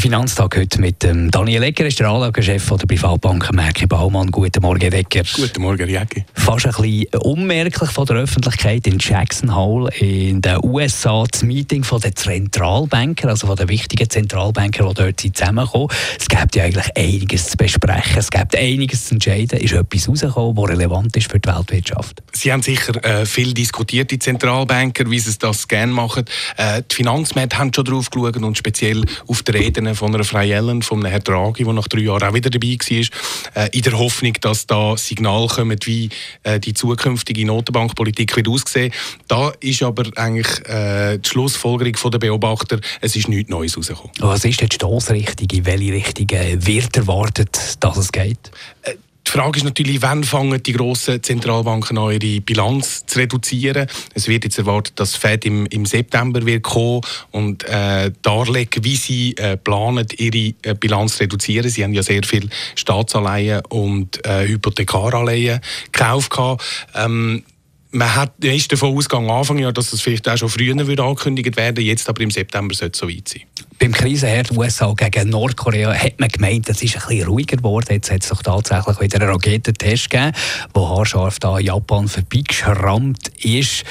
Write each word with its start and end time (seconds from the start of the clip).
Finanztag 0.00 0.56
heute 0.56 0.80
mit 0.80 1.02
dem 1.02 1.30
Daniel 1.30 1.62
Egger, 1.62 1.84
ist 1.84 2.00
der 2.00 2.08
Anlagechef 2.08 2.70
der 2.70 2.86
Privatbank 2.86 3.52
Merki 3.52 3.86
Baumann. 3.86 4.30
Guten 4.30 4.62
Morgen, 4.62 4.90
Egger. 4.90 5.24
Guten 5.36 5.60
Morgen, 5.60 5.86
Jägi. 5.90 6.24
Fast 6.32 6.64
ein 6.64 6.72
bisschen 6.72 7.20
unmerklich 7.20 7.90
von 7.90 8.06
der 8.06 8.16
Öffentlichkeit 8.16 8.86
in 8.86 8.98
Jackson 8.98 9.54
Hole 9.54 9.92
in 9.98 10.40
den 10.40 10.56
USA 10.64 11.24
das 11.30 11.42
Meeting 11.42 11.84
von 11.84 12.00
den 12.00 12.16
Zentralbanker, 12.16 13.28
also 13.28 13.46
von 13.46 13.56
den 13.56 13.68
wichtigen 13.68 14.08
Zentralbanker, 14.08 14.88
die 14.88 14.94
dort 14.94 15.20
sind, 15.20 15.36
zusammengekommen. 15.36 15.88
Es 16.18 16.28
gibt 16.28 16.56
ja 16.56 16.64
eigentlich 16.64 16.96
einiges 16.96 17.50
zu 17.50 17.58
besprechen, 17.58 18.16
es 18.16 18.30
gibt 18.30 18.56
einiges 18.56 19.04
zu 19.04 19.14
entscheiden. 19.16 19.60
Ist 19.60 19.74
etwas 19.74 20.08
rausgekommen, 20.08 20.56
was 20.56 20.70
relevant 20.70 21.14
ist 21.14 21.30
für 21.30 21.38
die 21.38 21.46
Weltwirtschaft? 21.46 22.22
Sie 22.32 22.50
haben 22.50 22.62
sicher 22.62 23.04
äh, 23.04 23.26
viel 23.26 23.52
diskutiert, 23.52 24.10
die 24.10 24.18
Zentralbanker, 24.18 25.10
wie 25.10 25.18
sie 25.18 25.36
das 25.38 25.68
gerne 25.68 25.92
machen. 25.92 26.24
Äh, 26.56 26.84
die 26.90 26.94
Finanzmärkte 26.94 27.58
haben 27.58 27.70
schon 27.74 27.84
drauf 27.84 28.08
geschaut 28.08 28.38
und 28.38 28.56
speziell 28.56 29.04
auf 29.26 29.42
die 29.42 29.52
Reden 29.52 29.89
von 29.94 30.14
einer 30.14 30.24
Frau 30.24 30.40
Ellen, 30.40 30.82
von 30.82 31.00
einem 31.00 31.10
Herrn 31.10 31.24
Draghi, 31.24 31.64
der 31.64 31.72
nach 31.72 31.88
drei 31.88 32.00
Jahren 32.00 32.22
auch 32.22 32.34
wieder 32.34 32.50
dabei 32.50 32.76
war, 32.78 33.64
äh, 33.64 33.68
in 33.72 33.82
der 33.82 33.98
Hoffnung, 33.98 34.32
dass 34.40 34.66
da 34.66 34.96
Signale 34.96 35.46
kommen, 35.48 35.78
wie 35.84 36.08
äh, 36.42 36.60
die 36.60 36.74
zukünftige 36.74 37.46
Notenbankpolitik 37.46 38.36
wird 38.36 38.48
aussehen. 38.48 38.92
Da 39.28 39.52
ist 39.60 39.82
aber 39.82 40.04
eigentlich 40.16 40.66
äh, 40.68 41.18
die 41.18 41.28
Schlussfolgerung 41.28 42.10
der 42.10 42.18
Beobachter, 42.18 42.80
es 43.00 43.16
ist 43.16 43.28
nichts 43.28 43.50
Neues 43.50 43.76
rausgekommen. 43.76 44.12
Was 44.20 44.44
ist 44.44 44.60
jetzt 44.60 44.72
die 44.72 44.76
Stoßrichtung? 44.76 45.48
In 45.52 45.66
welche 45.66 45.92
Richtung 45.92 46.28
wird 46.30 46.96
erwartet, 46.96 47.76
dass 47.80 47.96
es 47.96 48.12
geht? 48.12 48.50
Die 49.32 49.38
Frage 49.38 49.58
ist 49.58 49.64
natürlich, 49.64 50.02
wann 50.02 50.24
fangen 50.24 50.60
die 50.60 50.72
grossen 50.72 51.22
Zentralbanken 51.22 51.96
an, 51.98 52.10
ihre 52.10 52.40
Bilanz 52.40 53.06
zu 53.06 53.20
reduzieren? 53.20 53.86
Es 54.12 54.26
wird 54.26 54.42
jetzt 54.42 54.58
erwartet, 54.58 54.98
dass 54.98 55.14
Fed 55.14 55.46
im, 55.46 55.66
im 55.66 55.86
September 55.86 56.44
wird 56.44 56.64
kommen 56.64 57.02
und 57.30 57.62
äh, 57.62 58.10
darlegen, 58.22 58.82
wie 58.82 58.96
sie 58.96 59.36
äh, 59.36 59.56
planen, 59.56 60.04
ihre 60.16 60.54
äh, 60.62 60.74
Bilanz 60.74 61.18
zu 61.18 61.22
reduzieren. 61.22 61.70
Sie 61.70 61.84
haben 61.84 61.92
ja 61.92 62.02
sehr 62.02 62.24
viel 62.24 62.50
Staatsanleihen 62.74 63.62
und 63.68 64.26
äh, 64.26 64.48
Hypothekaranleihen 64.48 65.60
gekauft. 65.92 66.32
Ähm, 66.96 67.44
man 67.92 68.14
hat, 68.16 68.32
ist 68.44 68.72
davon 68.72 68.96
ausgegangen, 68.96 69.30
Anfang 69.30 69.58
Jahr, 69.58 69.72
dass 69.72 69.90
das 69.90 70.00
vielleicht 70.00 70.28
auch 70.28 70.38
schon 70.38 70.48
früher 70.48 70.74
würde 70.88 71.04
angekündigt 71.04 71.56
werden 71.56 71.84
jetzt 71.84 72.08
aber 72.08 72.20
im 72.22 72.32
September 72.32 72.74
sollte 72.74 72.94
es 72.94 72.98
so 72.98 73.08
weit 73.08 73.28
sein. 73.28 73.42
Beim 73.80 73.92
Krisenherd 73.92 74.50
USA 74.50 74.92
gegen 74.92 75.30
Nordkorea 75.30 75.94
hat 75.94 76.20
man 76.20 76.28
gemeint, 76.28 76.68
es 76.68 76.82
ist 76.82 76.96
ein 76.96 77.08
bisschen 77.08 77.26
ruhiger 77.26 77.56
geworden. 77.56 77.86
Jetzt 77.88 78.10
hat 78.10 78.22
es 78.22 78.28
doch 78.28 78.42
tatsächlich 78.42 79.00
wieder 79.00 79.22
einen 79.22 79.30
Raketentest 79.30 80.10
gegeben, 80.10 80.32
wo 80.74 80.86
haarscharf 80.86 81.38
da 81.38 81.58
Japan 81.58 82.06
vorbeigeschrammt 82.06 83.28
ist. 83.42 83.84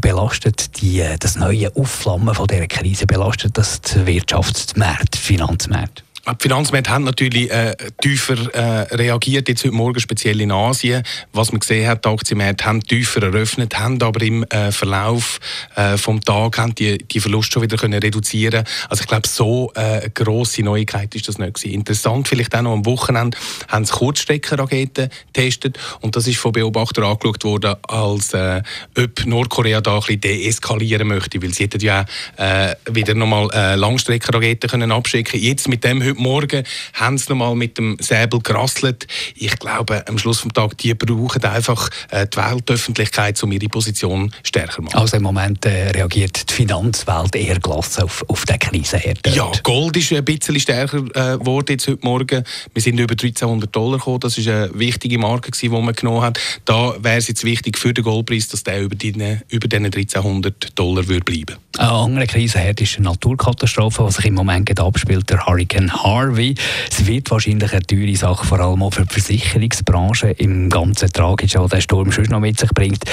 Belastet 0.00 0.80
die, 0.80 1.04
das 1.18 1.34
neue 1.34 1.74
Aufflammen 1.74 2.36
von 2.36 2.46
dieser 2.46 2.68
Krise, 2.68 3.04
belastet 3.06 3.58
das 3.58 3.80
die 3.80 4.06
Wirtschaftsmärkte, 4.06 5.18
die 5.18 5.18
Finanzmärkte? 5.18 6.04
Die 6.24 6.36
Finanzmärkte 6.38 6.90
haben 6.90 7.02
natürlich 7.02 7.50
äh, 7.50 7.74
tiefer 8.00 8.36
äh, 8.54 8.94
reagiert, 8.94 9.48
jetzt 9.48 9.64
heute 9.64 9.74
Morgen 9.74 9.98
speziell 9.98 10.40
in 10.40 10.52
Asien. 10.52 11.02
Was 11.32 11.50
man 11.50 11.58
gesehen 11.58 11.88
hat, 11.88 12.04
die 12.04 12.08
Aktienmärkte 12.08 12.64
haben 12.64 12.80
tiefer 12.80 13.24
eröffnet, 13.24 13.76
haben 13.76 14.00
aber 14.00 14.22
im 14.22 14.44
äh, 14.44 14.70
Verlauf 14.70 15.40
äh, 15.74 15.96
vom 15.96 16.20
Tag 16.20 16.58
haben 16.58 16.76
die, 16.76 16.98
die 16.98 17.18
Verluste 17.18 17.54
schon 17.54 17.62
wieder 17.62 17.76
können 17.76 18.00
reduzieren 18.00 18.64
Also 18.88 19.00
ich 19.00 19.08
glaube, 19.08 19.26
so 19.26 19.72
äh, 19.74 20.10
grosse 20.14 20.62
Neuigkeit 20.62 21.12
ist 21.16 21.26
das 21.26 21.38
nicht 21.38 21.54
gewesen. 21.54 21.74
Interessant, 21.74 22.28
vielleicht 22.28 22.54
auch 22.54 22.62
noch 22.62 22.72
am 22.72 22.86
Wochenende 22.86 23.36
haben 23.66 23.84
sie 23.84 23.92
Kurzstreckenraketen 23.92 25.10
getestet 25.32 25.76
und 26.02 26.14
das 26.14 26.28
ist 26.28 26.38
von 26.38 26.52
Beobachtern 26.52 27.02
angeschaut 27.04 27.42
worden, 27.42 27.74
als 27.88 28.32
äh, 28.32 28.62
ob 28.96 29.26
Nordkorea 29.26 29.80
da 29.80 29.94
ein 29.94 30.00
bisschen 30.00 30.20
deeskalieren 30.20 31.08
möchte, 31.08 31.42
weil 31.42 31.52
sie 31.52 31.64
hätten 31.64 31.80
ja 31.80 32.04
äh, 32.36 32.76
wieder 32.88 33.14
nochmal 33.14 33.48
äh, 33.52 33.74
Langstreckenraketen 33.74 34.70
können 34.70 34.92
abschicken. 34.92 35.40
Jetzt 35.40 35.66
mit 35.66 35.82
dem 35.82 36.11
heute 36.12 36.22
Morgen 36.22 36.64
haben 36.94 37.18
sie 37.18 37.30
nochmal 37.30 37.54
mit 37.54 37.78
dem 37.78 37.96
Säbel 37.98 38.40
gerasselt. 38.40 39.06
Ich 39.34 39.58
glaube, 39.58 40.06
am 40.06 40.18
Schluss 40.18 40.42
des 40.42 40.52
Tages, 40.52 40.76
die 40.78 40.94
brauchen 40.94 41.44
einfach 41.44 41.88
äh, 42.10 42.26
die 42.26 42.36
Weltöffentlichkeit, 42.36 43.42
um 43.42 43.52
ihre 43.52 43.68
Position 43.68 44.32
stärker 44.42 44.76
zu 44.76 44.82
machen. 44.82 44.96
Also 44.96 45.16
im 45.16 45.22
Moment 45.22 45.64
äh, 45.64 45.90
reagiert 45.90 46.50
die 46.50 46.52
Finanzwelt 46.52 47.34
eher 47.34 47.58
gelassen 47.58 48.02
auf, 48.02 48.24
auf 48.28 48.44
den 48.44 48.58
Krisenherd. 48.58 49.26
Ja, 49.34 49.50
Gold 49.62 49.96
ist 49.96 50.12
ein 50.12 50.24
bisschen 50.24 50.58
stärker 50.60 50.98
äh, 50.98 51.38
geworden 51.38 51.66
jetzt 51.70 51.88
heute 51.88 52.04
Morgen. 52.04 52.44
Wir 52.74 52.82
sind 52.82 52.98
über 52.98 53.12
1300 53.12 53.74
Dollar 53.74 53.98
gekommen. 53.98 54.20
Das 54.20 54.36
ist 54.36 54.48
eine 54.48 54.70
wichtige 54.74 55.18
Marke, 55.18 55.50
die 55.50 55.68
man 55.68 55.94
genommen 55.94 56.22
hat. 56.22 56.38
Da 56.64 56.94
wäre 57.02 57.16
es 57.16 57.28
jetzt 57.28 57.44
wichtig 57.44 57.78
für 57.78 57.94
den 57.94 58.04
Goldpreis, 58.04 58.48
dass 58.48 58.64
der 58.64 58.82
über, 58.82 58.94
die, 58.94 59.12
über 59.48 59.68
diesen 59.68 59.86
1300 59.86 60.78
Dollar 60.78 61.08
würde 61.08 61.24
bleiben 61.24 61.56
Eine 61.78 61.90
andere 61.90 62.26
Krisenherd 62.26 62.82
ist 62.82 62.96
eine 62.96 63.08
Naturkatastrophe, 63.08 64.04
die 64.06 64.12
sich 64.12 64.24
im 64.26 64.34
Moment 64.34 64.78
abspielt, 64.78 65.30
der 65.30 65.46
Hurricane 65.46 65.90
Harvey. 65.90 66.54
Es 66.90 67.06
wird 67.06 67.30
wahrscheinlich 67.30 67.72
eine 67.72 67.82
teure 67.82 68.14
Sache, 68.14 68.46
vor 68.46 68.60
allem 68.60 68.82
auch 68.82 68.92
für 68.92 69.06
die 69.06 69.08
Versicherungsbranche 69.08 70.32
im 70.32 70.68
ganzen 70.68 71.10
Tragisch, 71.10 71.54
was 71.54 71.70
der 71.70 71.80
Sturm 71.80 72.12
schon 72.12 72.24
noch 72.24 72.40
mit 72.40 72.60
sich 72.60 72.68
bringt. 72.70 73.04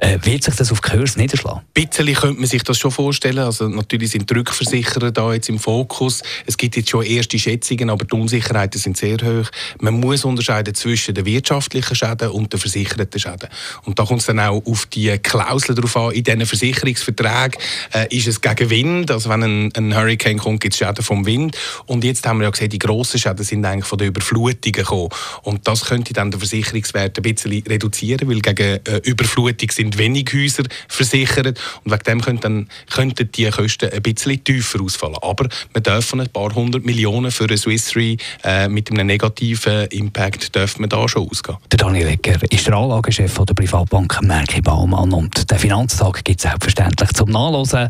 Äh, 0.00 0.18
wird 0.22 0.42
sich 0.42 0.56
das 0.56 0.72
auf 0.72 0.80
die 0.80 0.90
Kurs 0.90 1.16
niederschlagen? 1.16 1.60
Ein 1.60 1.88
bisschen 1.88 2.14
könnte 2.14 2.40
man 2.40 2.48
sich 2.48 2.64
das 2.64 2.78
schon 2.78 2.90
vorstellen. 2.90 3.38
Also 3.38 3.68
natürlich 3.68 4.10
sind 4.10 4.28
die 4.28 4.34
Rückversicherer 4.34 5.12
da 5.12 5.32
jetzt 5.32 5.48
im 5.48 5.60
Fokus. 5.60 6.22
Es 6.46 6.56
gibt 6.56 6.76
jetzt 6.76 6.90
schon 6.90 7.04
erste 7.04 7.38
Schätzungen, 7.38 7.90
aber 7.90 8.04
die 8.04 8.16
Unsicherheiten 8.16 8.80
sind 8.80 8.96
sehr 8.96 9.18
hoch. 9.18 9.48
Man 9.78 10.00
muss 10.00 10.24
unterscheiden 10.24 10.74
zwischen 10.74 11.14
den 11.14 11.26
wirtschaftlichen 11.26 11.94
Schäden 11.94 12.30
und 12.30 12.52
den 12.52 12.58
versicherten 12.58 13.20
Schäden. 13.20 13.48
Und 13.84 14.00
da 14.00 14.04
kommt 14.04 14.20
es 14.20 14.26
dann 14.26 14.40
auch 14.40 14.66
auf 14.66 14.86
die 14.86 15.16
Klauseln 15.18 15.76
drauf 15.78 15.96
an. 15.96 16.10
In 16.10 16.24
diesen 16.24 16.44
Versicherungsverträgen 16.44 17.60
äh, 18.00 18.16
ist 18.16 18.26
es 18.26 18.40
gegen 18.40 18.70
Wind. 18.70 19.10
Also 19.10 19.30
wenn 19.30 19.42
ein, 19.42 19.72
ein 19.76 19.96
Hurricane 19.96 20.38
kommt, 20.38 20.60
gibt 20.60 20.74
es 20.74 20.78
Schäden 20.78 21.04
vom 21.04 21.26
Wind. 21.26 21.56
Und 21.86 22.04
jetzt 22.04 22.26
haben 22.26 22.38
wir 22.38 22.44
ja 22.44 22.50
gesehen, 22.50 22.70
die 22.70 22.78
grossen 22.78 23.18
Schäden 23.18 23.44
sind 23.44 23.64
eigentlich 23.64 23.86
von 23.86 23.98
den 23.98 24.08
Überflutungen 24.08 24.72
gekommen. 24.72 25.08
Und 25.42 25.66
das 25.66 25.84
könnte 25.84 26.12
dann 26.12 26.30
den 26.30 26.40
Versicherungswert 26.40 27.18
ein 27.18 27.22
bisschen 27.22 27.62
reduzieren, 27.66 28.28
weil 28.28 28.40
gegen 28.40 28.80
äh, 28.86 29.00
Überflutung 29.04 29.70
sind 29.70 29.98
wenig 29.98 30.32
Häuser 30.32 30.64
versichert. 30.88 31.60
Und 31.84 31.92
wegen 31.92 32.04
dem 32.04 32.20
könnten, 32.20 32.40
dann, 32.40 32.68
könnten 32.90 33.30
die 33.32 33.50
Kosten 33.50 33.90
ein 33.92 34.02
bisschen 34.02 34.42
tiefer 34.42 34.80
ausfallen. 34.80 35.16
Aber 35.20 35.48
wir 35.72 35.82
dürfen 35.82 36.20
ein 36.20 36.28
paar 36.28 36.54
hundert 36.54 36.84
Millionen 36.84 37.30
für 37.30 37.44
eine 37.44 37.58
Swiss 37.58 37.94
Re 37.96 38.16
äh, 38.44 38.68
mit 38.68 38.90
einem 38.90 39.06
negativen 39.06 39.86
Impact 39.88 40.54
dürfen 40.54 40.80
wir 40.82 40.88
da 40.88 41.08
schon 41.08 41.28
ausgehen. 41.28 41.58
Der 41.70 41.78
Daniel 41.78 42.08
Ecker 42.08 42.38
ist 42.50 42.66
der 42.66 42.74
Anlagechef 42.74 43.34
der 43.34 43.54
Privatbank 43.54 44.20
Merki 44.22 44.60
Baumann 44.60 45.12
und 45.12 45.50
der 45.50 45.58
Finanztag 45.58 46.24
gibt 46.24 46.40
es 46.40 46.42
selbstverständlich 46.42 47.12
zum 47.12 47.30
Nachlesen 47.30 47.89